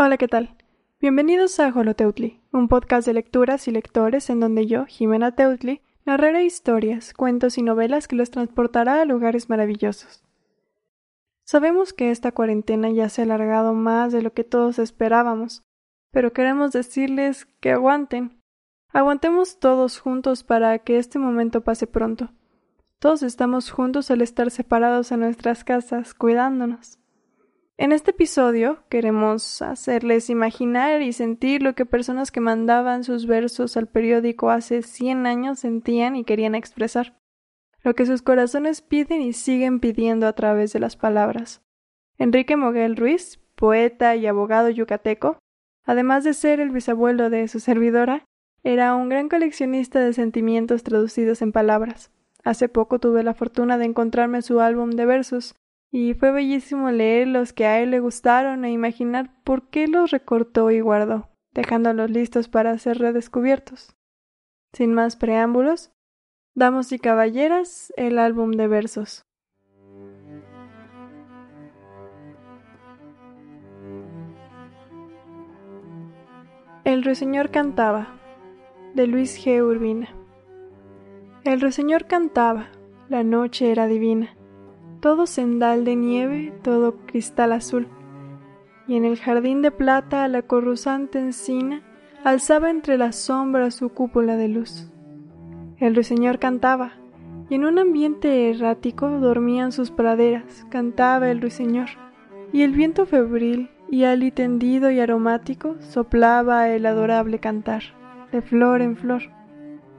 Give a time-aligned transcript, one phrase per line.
[0.00, 0.54] Hola, ¿qué tal?
[1.00, 6.44] Bienvenidos a Holoteutli, un podcast de lecturas y lectores en donde yo, Jimena Teutli, narraré
[6.44, 10.22] historias, cuentos y novelas que los transportará a lugares maravillosos.
[11.42, 15.64] Sabemos que esta cuarentena ya se ha alargado más de lo que todos esperábamos,
[16.12, 18.40] pero queremos decirles que aguanten.
[18.92, 22.30] Aguantemos todos juntos para que este momento pase pronto.
[23.00, 27.00] Todos estamos juntos al estar separados en nuestras casas, cuidándonos.
[27.80, 33.76] En este episodio queremos hacerles imaginar y sentir lo que personas que mandaban sus versos
[33.76, 37.16] al periódico hace cien años sentían y querían expresar,
[37.84, 41.62] lo que sus corazones piden y siguen pidiendo a través de las palabras.
[42.18, 45.38] Enrique Moguel Ruiz, poeta y abogado yucateco,
[45.84, 48.24] además de ser el bisabuelo de su servidora,
[48.64, 52.10] era un gran coleccionista de sentimientos traducidos en palabras.
[52.42, 55.54] Hace poco tuve la fortuna de encontrarme su álbum de versos,
[55.90, 60.10] y fue bellísimo leer los que a él le gustaron e imaginar por qué los
[60.10, 63.96] recortó y guardó, dejándolos listos para ser redescubiertos.
[64.72, 65.92] Sin más preámbulos,
[66.54, 69.24] damos y caballeras, el álbum de versos.
[76.84, 78.18] El ruiseñor cantaba,
[78.94, 79.62] de Luis G.
[79.62, 80.14] Urbina.
[81.44, 82.68] El ruiseñor cantaba,
[83.08, 84.37] la noche era divina
[85.00, 87.88] todo sendal de nieve, todo cristal azul,
[88.86, 91.82] y en el jardín de plata la corrusante encina
[92.24, 94.90] alzaba entre las sombras su cúpula de luz.
[95.78, 96.92] El ruiseñor cantaba,
[97.48, 101.88] y en un ambiente errático dormían sus praderas, cantaba el ruiseñor,
[102.52, 107.82] y el viento febril y ali tendido y aromático soplaba el adorable cantar,
[108.32, 109.22] de flor en flor,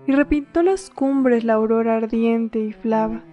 [0.06, 3.24] y repintó las cumbres la aurora ardiente y flava,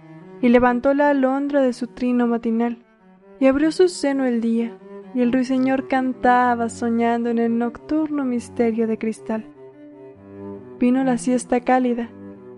[0.41, 2.77] y levantó la alondra de su trino matinal,
[3.39, 4.77] y abrió su seno el día,
[5.13, 9.45] y el ruiseñor cantaba soñando en el nocturno misterio de cristal.
[10.79, 12.09] Vino la siesta cálida,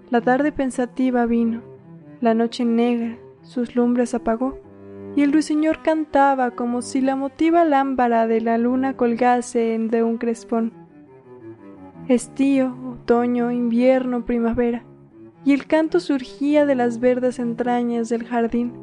[0.09, 1.61] la tarde pensativa vino,
[2.21, 4.59] la noche negra sus lumbres apagó,
[5.15, 10.17] y el ruiseñor cantaba como si la motiva lámpara de la luna colgase de un
[10.17, 10.71] crespón.
[12.07, 14.83] Estío, otoño, invierno, primavera,
[15.45, 18.73] y el canto surgía de las verdes entrañas del jardín,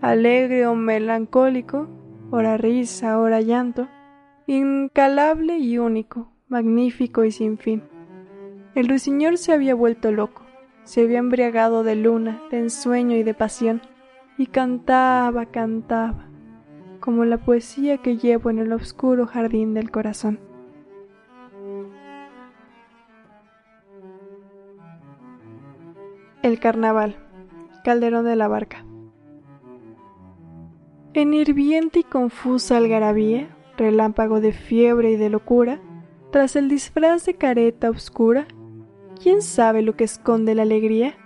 [0.00, 1.88] alegre o melancólico,
[2.30, 3.88] ora risa, ora llanto,
[4.46, 7.82] incalable y único, magnífico y sin fin.
[8.74, 10.42] El ruiseñor se había vuelto loco,
[10.84, 13.82] se había embriagado de luna, de ensueño y de pasión,
[14.38, 16.28] y cantaba, cantaba,
[17.00, 20.38] como la poesía que llevo en el oscuro jardín del corazón.
[26.46, 27.16] El carnaval.
[27.82, 28.86] Calderón de la Barca.
[31.12, 35.80] En hirviente y confusa algarabía, relámpago de fiebre y de locura,
[36.30, 38.46] tras el disfraz de careta oscura,
[39.20, 41.16] ¿quién sabe lo que esconde la alegría?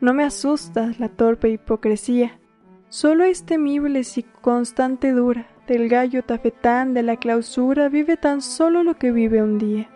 [0.00, 2.40] No me asusta la torpe hipocresía,
[2.88, 8.82] solo es temible si constante dura, del gallo tafetán de la clausura vive tan solo
[8.82, 9.90] lo que vive un día.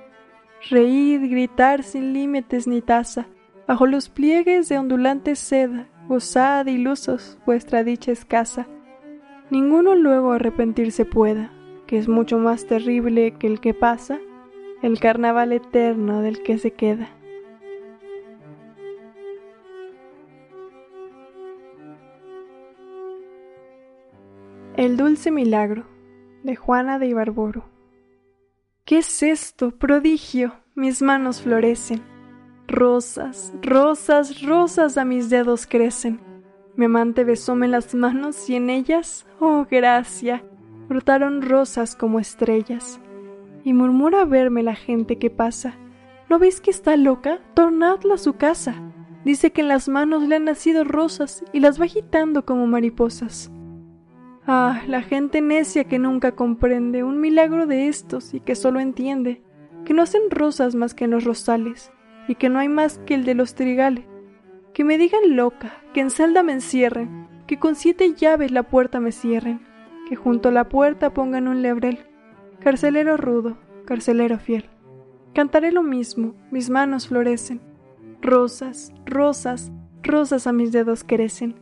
[0.69, 3.27] Reír, gritar sin límites ni tasa,
[3.67, 8.67] Bajo los pliegues de ondulante seda, gozad ilusos vuestra dicha escasa.
[9.51, 11.53] Ninguno luego arrepentirse pueda,
[11.87, 14.19] que es mucho más terrible que el que pasa,
[14.83, 17.09] el carnaval eterno del que se queda.
[24.77, 25.85] El dulce milagro
[26.43, 27.65] de Juana de Ibarboro.
[28.85, 30.55] ¿Qué es esto, prodigio?
[30.75, 32.03] Mis manos florecen
[32.71, 36.21] Rosas, rosas, rosas a mis dedos crecen.
[36.77, 40.45] Mi amante besóme las manos y en ellas, oh gracia,
[40.89, 43.01] brotaron rosas como estrellas.
[43.65, 45.75] Y murmura verme la gente que pasa.
[46.29, 47.41] ¿No veis que está loca?
[47.55, 48.77] Tornadla a su casa.
[49.25, 53.51] Dice que en las manos le han nacido rosas y las va agitando como mariposas.
[54.47, 59.43] Ah, la gente necia que nunca comprende un milagro de estos y que solo entiende
[59.85, 61.91] que no hacen rosas más que en los rosales
[62.31, 64.05] y que no hay más que el de los trigales.
[64.73, 69.01] Que me digan loca, que en celda me encierren, que con siete llaves la puerta
[69.01, 69.67] me cierren,
[70.09, 72.07] que junto a la puerta pongan un lebrel.
[72.61, 74.71] Carcelero rudo, carcelero fiel.
[75.35, 77.61] Cantaré lo mismo, mis manos florecen.
[78.23, 79.73] Rosas, rosas,
[80.05, 81.57] rosas a mis dedos crecen,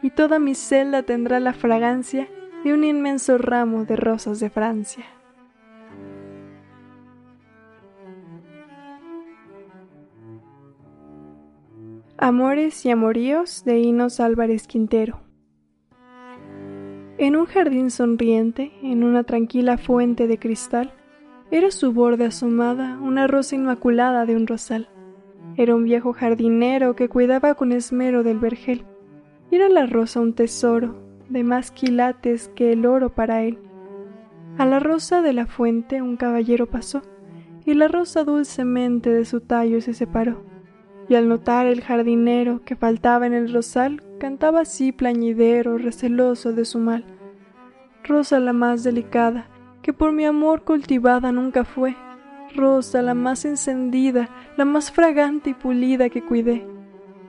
[0.00, 2.30] y toda mi celda tendrá la fragancia
[2.64, 5.04] de un inmenso ramo de rosas de Francia.
[12.16, 15.18] Amores y Amoríos de Inos Álvarez Quintero.
[17.18, 20.92] En un jardín sonriente, en una tranquila fuente de cristal,
[21.50, 24.88] era su borde asomada una rosa inmaculada de un rosal.
[25.56, 28.84] Era un viejo jardinero que cuidaba con esmero del vergel.
[29.50, 30.94] Era la rosa un tesoro,
[31.28, 33.58] de más quilates que el oro para él.
[34.56, 37.02] A la rosa de la fuente un caballero pasó,
[37.66, 40.53] y la rosa dulcemente de su tallo se separó.
[41.08, 46.64] Y al notar el jardinero que faltaba en el rosal, cantaba así plañidero, receloso de
[46.64, 47.04] su mal.
[48.04, 49.48] Rosa la más delicada,
[49.82, 51.94] que por mi amor cultivada nunca fue,
[52.54, 56.66] rosa la más encendida, la más fragante y pulida que cuidé.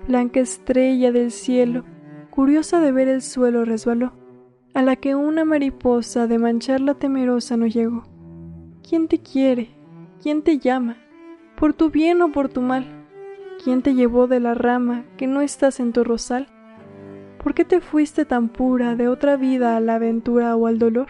[0.08, 1.84] Blanca estrella del cielo,
[2.30, 4.14] curiosa de ver el suelo resbaló,
[4.74, 8.04] a la que una mariposa de mancharla temerosa no llegó.
[8.88, 9.70] ¿Quién te quiere?
[10.22, 10.98] ¿Quién te llama?
[11.58, 12.95] ¿Por tu bien o por tu mal?
[13.66, 16.46] ¿Quién te llevó de la rama que no estás en tu rosal?
[17.44, 21.08] ¿Por qué te fuiste tan pura de otra vida a la aventura o al dolor?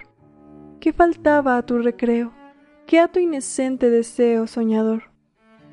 [0.79, 2.31] ¿Qué faltaba a tu recreo?
[2.87, 5.11] ¿Qué a tu inocente deseo soñador?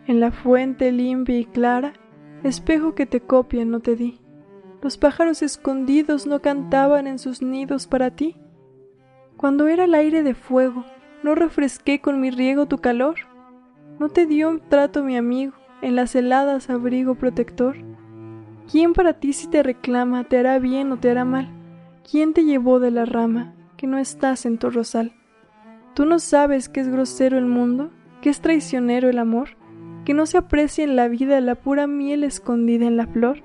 [0.08, 1.92] En la fuente limpia y clara,
[2.42, 4.20] espejo que te copia no te di.
[4.82, 8.34] Los pájaros escondidos no cantaban en sus nidos para ti.
[9.36, 10.84] Cuando era el aire de fuego,
[11.22, 13.14] no refresqué con mi riego tu calor.
[14.00, 15.52] No te dio un trato mi amigo,
[15.82, 17.76] en las heladas abrigo protector.
[18.70, 21.50] ¿Quién para ti si te reclama te hará bien o te hará mal?
[22.10, 23.54] ¿Quién te llevó de la rama?
[23.82, 25.12] que no estás en tu rosal.
[25.94, 27.90] ¿Tú no sabes que es grosero el mundo,
[28.20, 29.56] que es traicionero el amor,
[30.04, 33.42] que no se aprecia en la vida la pura miel escondida en la flor?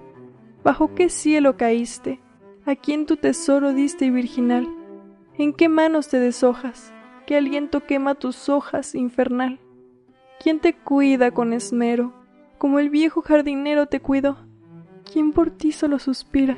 [0.63, 2.21] ¿Bajo qué cielo caíste?
[2.67, 4.67] ¿A quién tu tesoro diste virginal?
[5.39, 6.93] ¿En qué manos te deshojas?
[7.25, 9.59] ¿Qué aliento quema tus hojas infernal?
[10.39, 12.13] ¿Quién te cuida con esmero,
[12.57, 14.37] como el viejo jardinero te cuidó?
[15.11, 16.57] ¿Quién por ti solo suspira?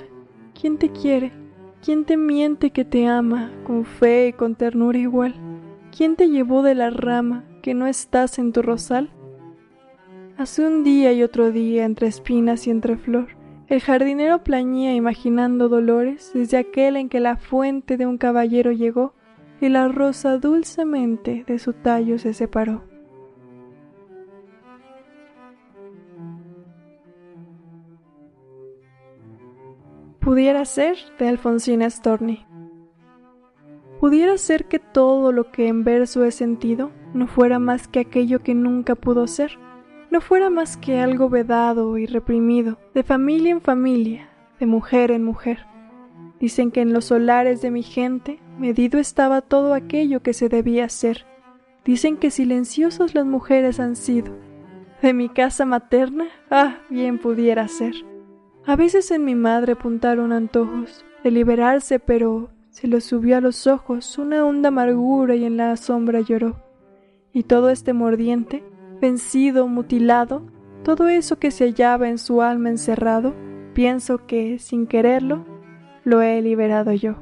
[0.60, 1.32] ¿Quién te quiere?
[1.84, 5.36] ¿Quién te miente que te ama con fe y con ternura igual?
[5.96, 9.12] ¿Quién te llevó de la rama que no estás en tu rosal?
[10.38, 13.28] Hace un día y otro día entre espinas y entre flor,
[13.68, 19.14] el jardinero plañía imaginando dolores desde aquel en que la fuente de un caballero llegó
[19.62, 22.89] y la rosa dulcemente de su tallo se separó.
[30.30, 32.46] Pudiera ser de Alfonsina Storni.
[34.00, 38.44] Pudiera ser que todo lo que en verso he sentido no fuera más que aquello
[38.44, 39.58] que nunca pudo ser,
[40.12, 44.30] no fuera más que algo vedado y reprimido, de familia en familia,
[44.60, 45.66] de mujer en mujer.
[46.40, 50.86] Dicen que en los solares de mi gente medido estaba todo aquello que se debía
[50.86, 51.26] hacer.
[51.84, 54.32] Dicen que silenciosas las mujeres han sido.
[55.02, 57.96] De mi casa materna, ah, bien pudiera ser.
[58.66, 63.68] A veces en mi madre apuntaron antojos de liberarse, pero se le subió a los
[63.68, 66.58] ojos una honda amargura y en la sombra lloró.
[67.34, 68.64] Y todo este mordiente,
[69.02, 70.44] vencido, mutilado,
[70.84, 73.34] todo eso que se hallaba en su alma encerrado,
[73.74, 75.46] pienso que, sin quererlo,
[76.04, 77.16] lo he liberado yo.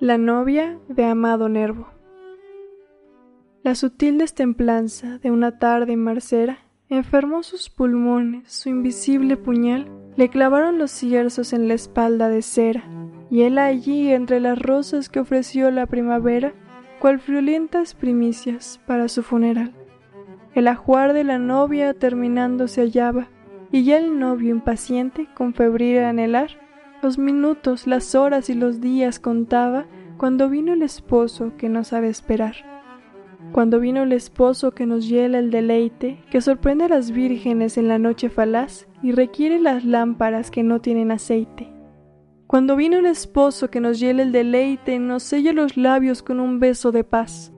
[0.00, 1.97] La novia de Amado Nervo.
[3.68, 6.56] La sutil destemplanza de una tarde marcera
[6.88, 12.84] enfermó sus pulmones, su invisible puñal le clavaron los cierzos en la espalda de cera,
[13.30, 16.54] y él allí entre las rosas que ofreció la primavera,
[16.98, 19.74] cual friolentas primicias para su funeral.
[20.54, 23.28] El ajuar de la novia terminando se hallaba,
[23.70, 26.52] y ya el novio impaciente, con febril anhelar,
[27.02, 29.84] los minutos, las horas y los días contaba,
[30.16, 32.77] cuando vino el esposo que no sabe esperar.
[33.52, 37.88] Cuando vino el esposo que nos hiela el deleite, que sorprende a las vírgenes en
[37.88, 41.72] la noche falaz y requiere las lámparas que no tienen aceite.
[42.46, 46.60] Cuando vino el esposo que nos hiela el deleite, nos sella los labios con un
[46.60, 47.52] beso de paz.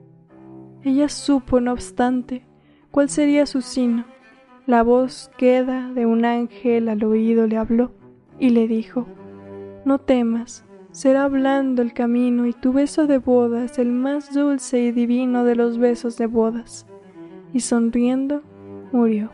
[0.83, 2.45] Ella supo, no obstante,
[2.89, 4.05] cuál sería su sino.
[4.65, 7.91] La voz queda de un ángel al oído le habló
[8.39, 9.07] y le dijo,
[9.85, 14.91] No temas, será blando el camino y tu beso de bodas el más dulce y
[14.91, 16.85] divino de los besos de bodas.
[17.53, 18.43] Y sonriendo,
[18.91, 19.31] murió.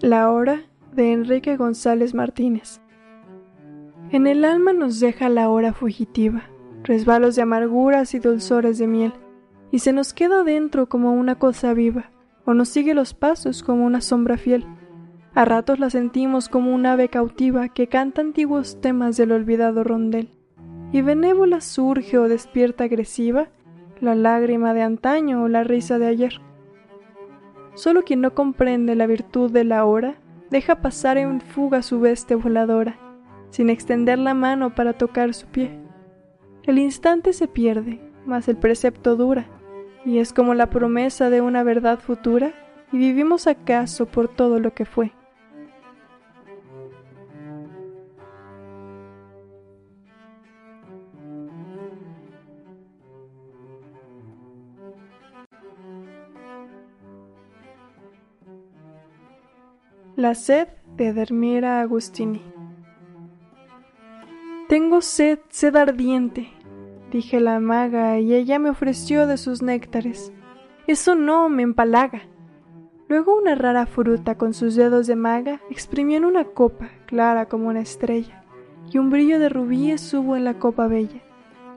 [0.00, 0.62] La hora
[0.94, 2.80] de Enrique González Martínez.
[4.10, 6.44] En el alma nos deja la hora fugitiva,
[6.82, 9.12] resbalos de amarguras y dulzores de miel,
[9.70, 12.10] y se nos queda dentro como una cosa viva
[12.50, 14.66] o nos sigue los pasos como una sombra fiel.
[15.34, 20.30] A ratos la sentimos como un ave cautiva que canta antiguos temas del olvidado rondel.
[20.92, 23.46] y benévola surge o despierta agresiva
[24.00, 26.40] la lágrima de antaño o la risa de ayer.
[27.74, 30.16] Solo quien no comprende la virtud de la hora
[30.50, 32.98] deja pasar en fuga su veste voladora,
[33.50, 35.78] sin extender la mano para tocar su pie.
[36.64, 39.46] El instante se pierde, mas el precepto dura,
[40.04, 42.52] y es como la promesa de una verdad futura,
[42.92, 45.12] y vivimos acaso por todo lo que fue.
[60.16, 62.42] La sed de Dermira Agustini.
[64.68, 66.50] Tengo sed, sed ardiente,
[67.10, 70.32] dije la maga, y ella me ofreció de sus néctares.
[70.86, 72.22] Eso no me empalaga.
[73.08, 77.68] Luego una rara fruta con sus dedos de maga exprimió en una copa clara como
[77.68, 78.44] una estrella,
[78.90, 81.20] y un brillo de rubíes hubo en la copa bella.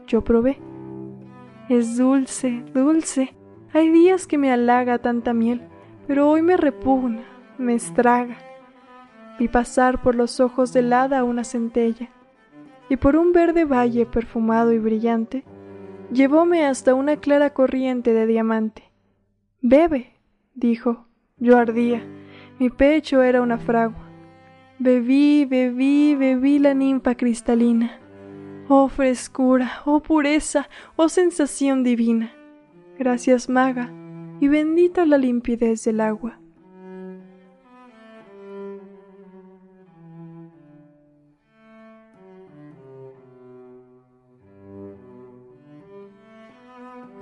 [0.07, 0.59] Yo probé.
[1.69, 3.35] Es dulce, dulce.
[3.73, 5.61] Hay días que me halaga tanta miel,
[6.07, 7.23] pero hoy me repugna,
[7.57, 8.37] me estraga.
[9.39, 12.09] Vi pasar por los ojos del hada una centella,
[12.93, 15.43] y por un verde valle perfumado y brillante,
[16.11, 18.83] llevóme hasta una clara corriente de diamante.
[19.61, 20.13] Bebe,
[20.53, 21.07] dijo.
[21.37, 22.05] Yo ardía,
[22.59, 24.07] mi pecho era una fragua.
[24.77, 27.99] Bebí, bebí, bebí la ninfa cristalina.
[28.67, 32.31] Oh frescura, oh pureza, oh sensación divina.
[32.99, 33.91] Gracias, maga,
[34.39, 36.39] y bendita la limpidez del agua.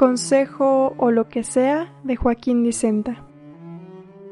[0.01, 3.23] Consejo o lo que sea de Joaquín Dicenta.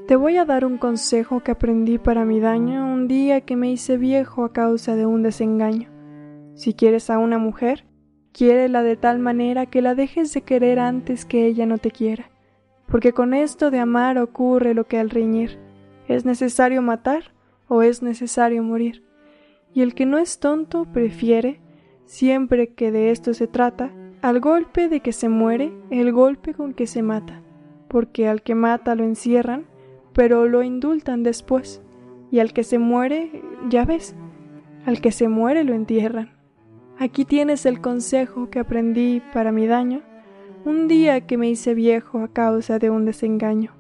[0.07, 3.69] Te voy a dar un consejo que aprendí para mi daño un día que me
[3.69, 5.88] hice viejo a causa de un desengaño.
[6.55, 7.85] Si quieres a una mujer,
[8.31, 12.31] quiérela de tal manera que la dejes de querer antes que ella no te quiera,
[12.88, 15.59] porque con esto de amar ocurre lo que al reñir,
[16.07, 17.35] es necesario matar
[17.67, 19.03] o es necesario morir,
[19.71, 21.61] y el que no es tonto prefiere,
[22.05, 26.73] siempre que de esto se trata, al golpe de que se muere el golpe con
[26.73, 27.41] que se mata,
[27.88, 29.65] porque al que mata lo encierran,
[30.13, 31.81] pero lo indultan después,
[32.29, 34.15] y al que se muere, ya ves,
[34.85, 36.31] al que se muere lo entierran.
[36.97, 40.01] Aquí tienes el consejo que aprendí para mi daño,
[40.65, 43.78] un día que me hice viejo a causa de un desengaño.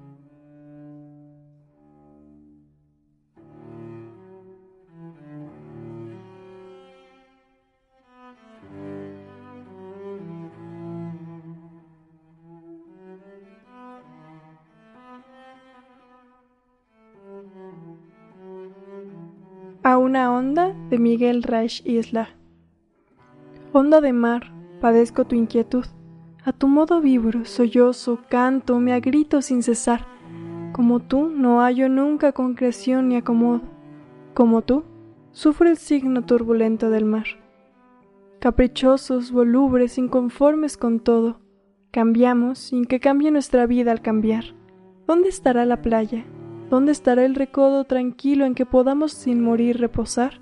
[19.99, 22.29] Una onda de Miguel Reich Isla.
[23.71, 24.51] Onda de mar,
[24.81, 25.85] padezco tu inquietud.
[26.43, 30.07] A tu modo vibro, sollozo, canto, me agrito sin cesar.
[30.71, 33.61] Como tú, no hallo nunca concreción ni acomodo.
[34.33, 34.83] Como tú,
[35.31, 37.25] sufro el signo turbulento del mar.
[38.39, 41.41] Caprichosos, volubres, inconformes con todo,
[41.91, 44.45] cambiamos sin que cambie nuestra vida al cambiar.
[45.05, 46.25] ¿Dónde estará la playa?
[46.69, 50.39] ¿Dónde estará el recodo tranquilo en que podamos sin morir reposar?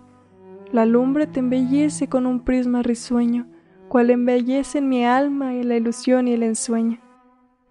[0.74, 3.48] La lumbre te embellece con un prisma risueño,
[3.88, 7.00] cual embellecen mi alma y la ilusión y el ensueño.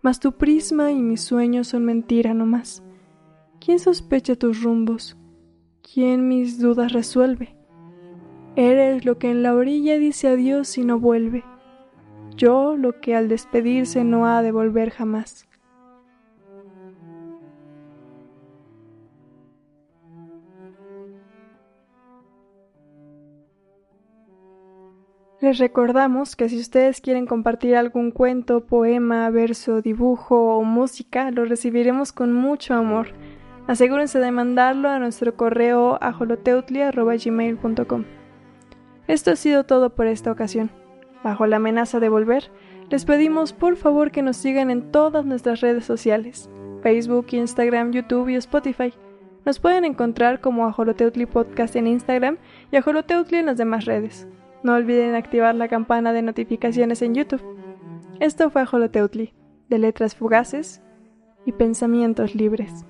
[0.01, 2.83] Mas tu prisma y mi sueño son mentira no más.
[3.61, 5.19] ¿Quién sospecha tus rumbos?
[5.83, 7.57] ¿Quién mis dudas resuelve?
[8.55, 11.45] Eres lo que en la orilla dice adiós y no vuelve.
[12.37, 15.46] Yo lo que al despedirse no ha de volver jamás.
[25.47, 31.45] Les recordamos que si ustedes quieren compartir algún cuento, poema, verso, dibujo o música, lo
[31.45, 33.11] recibiremos con mucho amor.
[33.69, 38.05] Asegúrense de mandarlo a nuestro correo ajoloteutli.gmail.com.
[39.07, 40.73] Esto ha sido todo por esta ocasión.
[41.23, 42.50] Bajo la amenaza de volver,
[42.91, 46.50] les pedimos por favor que nos sigan en todas nuestras redes sociales,
[46.83, 48.93] Facebook, Instagram, YouTube y Spotify.
[49.45, 52.37] Nos pueden encontrar como Ajoloteutli Podcast en Instagram
[52.73, 54.26] y Ajoloteutli en las demás redes.
[54.66, 57.40] No olviden activar la campana de notificaciones en YouTube.
[58.18, 59.32] Esto fue Holoteutli,
[59.68, 60.82] de letras fugaces
[61.44, 62.85] y pensamientos libres.